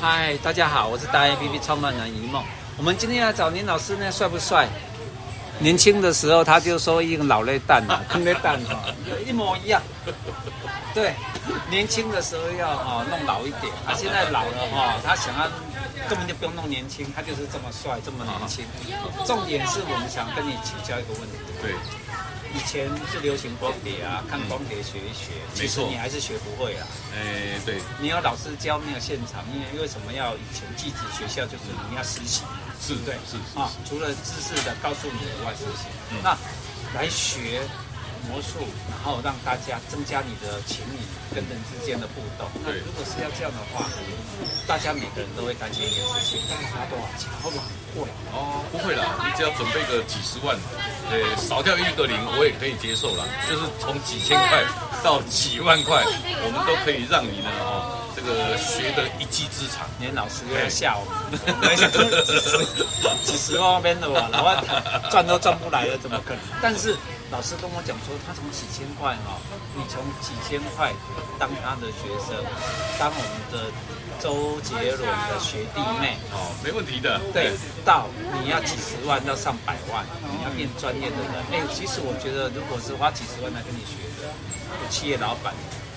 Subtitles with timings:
[0.00, 2.42] 嗨，大家好，我是大 A P P 创办人一梦。
[2.78, 4.66] 我们今天来找林老师呢，帅不帅？
[5.58, 8.82] 年轻的时候他就说一个老泪蛋嘛， 坑泪蛋哈，
[9.26, 9.82] 一模一样。
[10.94, 11.14] 对，
[11.68, 15.46] 年轻的时候要哈弄老一点，他、啊、现在老了哈，他想要
[16.08, 18.64] 根本就不用弄年轻，他就是这么帅，这么年轻。
[19.26, 21.36] 重点是我们想跟你请教一个问题。
[21.60, 21.74] 对。
[22.54, 26.86] 以前是流行光碟啊，看光碟学一学，嗯、其实你还是学不会啊。
[27.14, 32.42] 哎，对，你要老师教，没有现场，因为为什么要以前寄子学校就是你要实习，
[32.80, 36.36] 是对，是啊，除了知识的告诉你以外，实习，嗯、那
[36.94, 37.62] 来学。
[38.28, 41.00] 魔术，然后让大家增加你的情谊
[41.34, 42.48] 跟人之间的互动。
[42.64, 43.86] 那如果是要这样的话，
[44.66, 46.40] 大家每个人都会担心一件事情：
[46.72, 47.30] 花多少钱？
[47.42, 48.08] 会不会很贵？
[48.32, 50.56] 哦，不会啦，你只要准备个几十万，
[51.10, 53.24] 呃，少掉一个零，我也可以接受啦。
[53.48, 54.64] 就是从几千块
[55.02, 59.88] 到几万块，我们都可以让你呢，哦，这个学得一技之长。
[59.98, 61.76] 连老师又要吓我们，
[62.24, 64.64] 几十几十万边的哇，老万
[65.10, 66.40] 赚都赚不来了，怎么可能？
[66.62, 66.96] 但是。
[67.30, 69.38] 老师跟我讲说，他从几千块哈，
[69.76, 70.92] 你从几千块
[71.38, 72.34] 当他的学生，
[72.98, 73.70] 当我们的
[74.18, 77.20] 周杰伦的学弟妹哦，没问题的。
[77.32, 78.08] 对，到
[78.42, 81.38] 你要几十万到上百万，你要变专业的人。
[81.54, 84.26] 哎，其实我觉得，如果是花几十万来跟你学的，
[84.90, 85.54] 企业老板。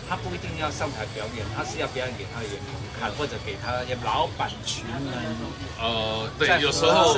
[0.10, 5.14] 他不一定要上台表演，他是要表演给他的员工看，或者给他的老板群们。
[5.80, 7.14] 呃，对，有时候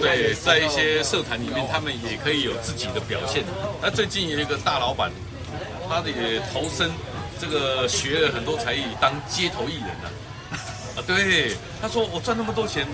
[0.00, 3.44] 对，在一些社团里面，他们也可以有自己的表现。
[3.82, 5.10] 那最近有一个大老板，
[5.88, 6.90] 他也投身
[7.40, 10.06] 这个学了很多才艺，当街头艺人啊。
[10.96, 12.86] 啊，对，他说我赚那么多钱，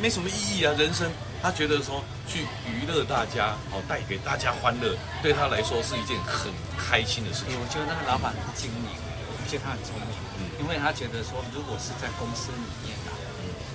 [0.00, 1.10] 没什么意义啊，人生。
[1.44, 7.52] 他觉得说去娱乐大家，好带给大家欢乐，对他来说是一件很开心的事情。
[7.60, 8.88] 我觉得那个老板很精明，
[9.28, 13.13] 我觉得他很聪明，嗯，因为他觉得说，如果是在公司里面啊。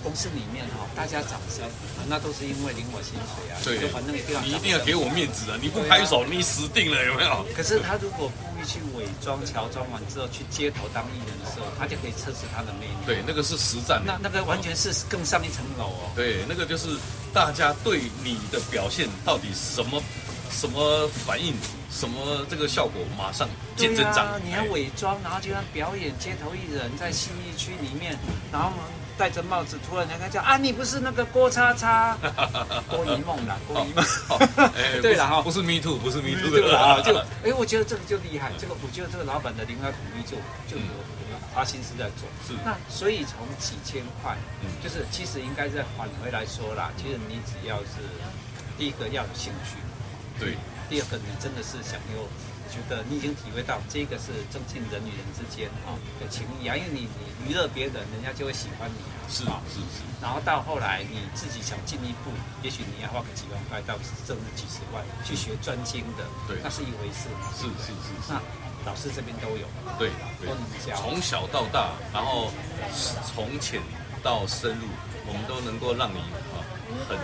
[0.04, 1.64] 公司里面哈，大家掌声，
[2.08, 3.58] 那都是因为领我薪水啊。
[3.64, 5.58] 对，反正你一定要给我面子啊！
[5.62, 7.46] 你不拍手，你死定了，有没有？
[7.56, 12.94] 可是他如果故意去伪装、乔装完之后去街头当艺人的时候，他就可以测试他的魅力。
[13.06, 14.02] 对，那个是实战。
[14.06, 16.12] 那那个完全是更上一层楼哦。
[16.16, 16.88] 对，那个就是
[17.34, 20.02] 大家对你的表现到底什么
[20.50, 21.54] 什么反应，
[21.92, 24.40] 什么这个效果，马上见真章。
[24.44, 28.18] 你要伪装，然后就像表演街头艺人，在信义区里面，
[28.52, 28.84] 然后呢？
[29.20, 32.18] 戴着帽子，突然人家叫啊，你不是那个郭叉叉，
[32.90, 34.02] 郭一梦啦，郭一梦。
[35.02, 37.14] 对了哈，不是 me too，不是 me too 的啊， 就
[37.44, 40.38] 哎，我觉得这个就厉害，这个我觉得这个老板的灵感统一就
[40.72, 40.84] 就有
[41.54, 42.30] 花心思在做。
[42.48, 42.54] 是。
[42.64, 44.38] 那所以从几千块，
[44.82, 48.00] 就是其实应该再返回来说啦，其实你只要是
[48.78, 49.76] 第一个要有兴趣，
[50.40, 50.56] 对，
[50.90, 52.24] 第二个你真的是想有。
[52.70, 59.26] 觉得你已经体会到这个是增进人与人之间啊的情谊啊，因为你你娱乐别人，人家就会喜欢你啊。
[59.28, 60.06] 是啊，是是。
[60.22, 62.32] 然后到后来你自己想进一步，
[62.62, 67.30] 也许你要花个几万块到甚至几十万去学专精的，对，那是一回事。
[67.58, 68.14] 是是是。
[68.30, 68.42] 那
[68.86, 70.10] 老师这边都有，对，
[70.46, 70.96] 都能教。
[70.96, 72.52] 从小到大，然后
[73.34, 73.82] 从浅
[74.24, 74.88] 到深入，
[75.28, 76.20] 我们都能够让你
[76.56, 76.64] 啊，
[77.08, 77.18] 很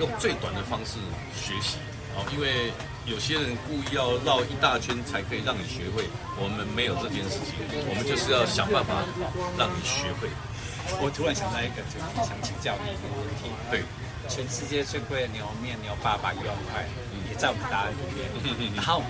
[0.00, 0.98] 用最短的方式
[1.34, 1.78] 学习
[2.16, 2.72] 啊，因为。
[3.08, 6.04] 有些人故意要绕一大圈才可以让你学会，
[6.36, 7.56] 我们没有这件事情，
[7.88, 9.00] 我们就是要想办法
[9.56, 10.28] 让你学会。
[11.00, 13.48] 我突然想到一个，就想请教你一个问题。
[13.72, 13.80] 对，
[14.28, 16.84] 全世界最贵的牛面牛爸爸一万块，
[17.32, 18.28] 也在我们答案里面。
[18.76, 19.00] 然后，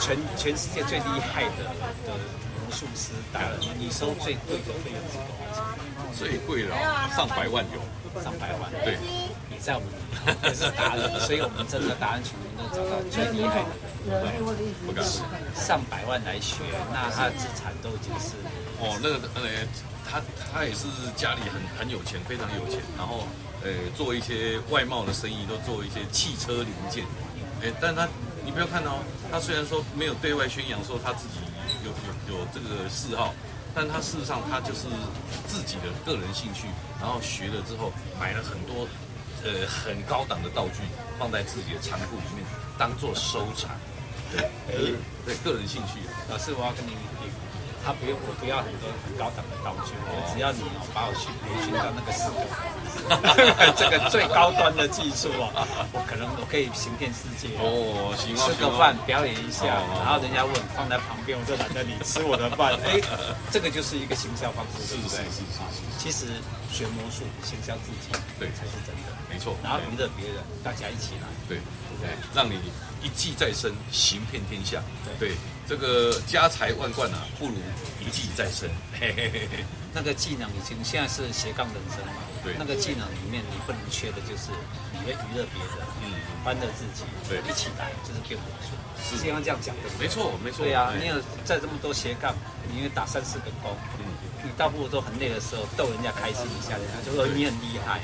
[0.00, 1.64] 全全世界最厉害的
[2.06, 2.14] 的
[2.60, 5.84] 魔术师达人，你收最贵的费用是多少钱？
[6.16, 6.76] 最贵了
[7.16, 8.70] 上百万有，上百万。
[8.84, 8.98] 对。
[9.60, 9.88] 在我们
[10.42, 13.68] 也是达人，所以我们真的达人群能够找到最厉害的，
[14.08, 14.40] 对，
[14.86, 15.04] 不敢
[15.54, 18.40] 上百万来学，那他的资产都已经是
[18.80, 19.68] 哦，那个呃，
[20.08, 23.28] 他他也是家里很很有钱，非常有钱，然后
[23.62, 27.04] 呃做一些外贸的生意，都做一些汽车零件，
[27.60, 28.08] 哎，但他
[28.44, 31.40] 你不要看哦，他虽然说没有对外宣扬说他自己
[31.84, 33.34] 有有有这个嗜好，
[33.74, 34.88] 但他事实上他就是
[35.46, 36.66] 自己的个人兴趣，
[37.00, 38.86] 然后学了之后买了很多。
[39.42, 40.84] 呃，很高档的道具
[41.18, 42.44] 放在自己的仓库里面，
[42.76, 43.70] 当做收藏。
[44.30, 44.92] 对，呃，
[45.24, 45.96] 对，个人兴趣。
[46.28, 47.24] 老师，我要跟你提，
[47.80, 50.60] 他不用，我不要很多很高档的道具，我只要你
[50.92, 52.44] 把我去培训到那个四个，
[53.76, 57.48] 这个最高端的技术啊， 我可能我可以行骗世界。
[57.58, 59.66] 哦，行啊，吃个饭表演一下，
[60.04, 62.74] 然后人家问放在旁边，我就懒得理吃我的饭。
[62.84, 63.00] 哎，
[63.50, 65.16] 这个就是一个行销方式，是不是？
[65.16, 65.80] 是是是。
[65.98, 66.26] 其实
[66.72, 69.12] 学魔术，行销自己，对，才是真的。
[69.28, 71.58] 没错，然后娱乐别人，大家一起来，对，
[72.00, 72.58] 对，让你
[73.02, 74.82] 一技在身，行骗天下，
[75.18, 75.32] 对，
[75.68, 77.54] 这个家财万贯啊，不如
[78.00, 78.68] 一技在身。
[78.98, 79.64] 嘿嘿嘿嘿。
[79.92, 82.22] 那个技能已经现在是斜杠人生嘛？
[82.42, 82.54] 对。
[82.58, 84.50] 那个技能里面你不能缺的就是
[84.92, 86.12] 你会娱乐别人，嗯，
[86.44, 88.76] 欢乐自己，对，一起来就是变魔术。
[89.02, 89.82] 是这样这样讲的。
[89.98, 90.64] 没错，没错。
[90.64, 92.34] 对啊，你有在这么多斜杠，
[92.70, 94.04] 你会打三四个工，嗯，
[94.44, 98.00] 你倒不如都很累的时候逗人家开心一下，人家就说你很厉害，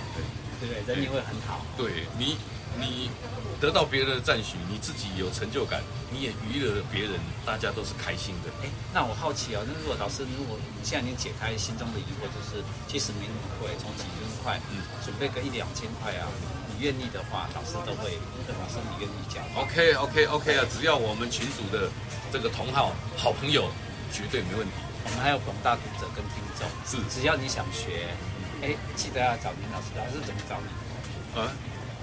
[0.60, 0.94] 对，对不对？
[0.94, 1.60] 人也会很好。
[1.76, 2.38] 对你，
[2.78, 3.10] 你。
[3.58, 5.80] 得到别人的赞许，你自己有成就感，
[6.12, 8.52] 你也娱乐了别人，大家都是开心的。
[8.60, 16.28] 哎，那我好奇哦，那如果老师，如果你现在已经解开心中的疑惑，就是其实没那么贵，从几千块，嗯，准备个一两千块啊，
[16.68, 21.88] 你愿意的话，老师都会，老师你愿意讲？OK OK OK 啊，只要我们群组的
[22.30, 23.72] 这个同好好朋友，
[24.12, 24.76] 绝对没问题。
[25.08, 28.12] 我们还有广大读者跟听众，是，只要你想学，
[28.60, 31.40] 哎，记得要找林老师，老师怎么找你？
[31.40, 31.48] 啊？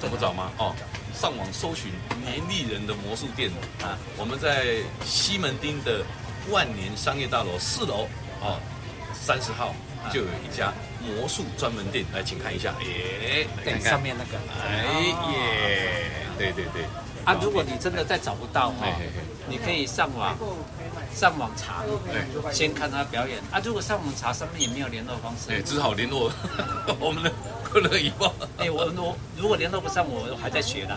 [0.03, 0.51] 这么找吗？
[0.57, 0.75] 哦，
[1.15, 1.89] 上网搜寻
[2.25, 3.49] 年丽人的魔术店
[3.81, 6.03] 啊，我们在西门町的
[6.51, 8.05] 万年商业大楼四楼
[8.41, 8.59] 哦，
[9.13, 9.73] 三十号
[10.11, 14.83] 就有一家魔术专门店，来，请看一下，哎，对，上面那个，哎
[15.31, 16.83] 耶，对对对，
[17.23, 18.87] 啊，如果你真的再找不到哈，
[19.47, 20.37] 你可以上网。
[21.15, 23.61] 上网查，对先看他表演啊。
[23.63, 26.31] 如果上网查上面也没有联络方式，哎，只好联络
[26.99, 27.31] 我们的
[27.63, 28.33] 快乐以报。
[28.57, 30.95] 哎，我我如果联络不上，我还在学呢。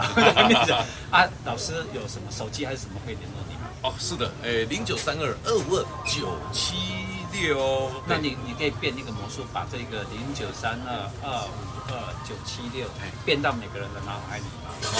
[1.11, 3.69] 啊，老师有什么手机还是什么可以联络你吗？
[3.83, 6.75] 哦，是的，哎，零九三二二五二九七
[7.33, 7.91] 六。
[8.07, 11.59] 那你你可以变一个魔术，把这个零九三二二五
[11.89, 12.87] 二九七六
[13.25, 14.71] 变到每个人的脑海里吗？
[14.83, 14.97] 哦，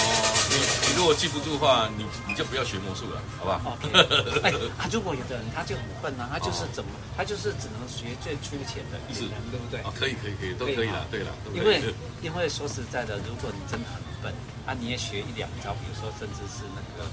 [0.49, 0.55] 你
[0.89, 4.41] 你如果记不住的话，你你就不要学魔术了，好不好？OK。
[4.41, 9.79] 哎，啊，如果有的人他就很笨啊，他就是怎么，他就是只能学最粗浅的语言，对不对？
[9.85, 11.31] 哦，可以可以可以，都可以了，对了。
[11.53, 11.81] 因为
[12.21, 14.33] 因为说实在的，如果你真的很笨
[14.65, 17.05] 啊，你也学一两招，比如说甚至是那个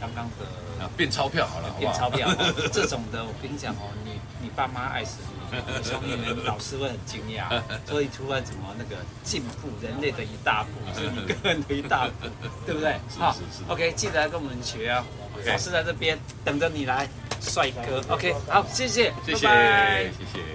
[0.00, 2.28] 刚刚的啊，变钞票好了，变钞票
[2.72, 4.12] 这种的，我跟你讲哦，你
[4.42, 5.34] 你爸妈爱死你。
[5.84, 12.26] 兄弟们，老师会很惊讶， 所以突然怎么那个进步，人类的一大步，是你个人的一大步，
[12.66, 12.98] 对不对？
[13.16, 15.04] 好是是是，OK，记得来跟我们学啊
[15.38, 15.52] ，Okay.
[15.52, 17.08] 老师在这边等着你来，
[17.40, 20.54] 帅哥，OK，好，谢谢，谢谢，拜拜谢谢。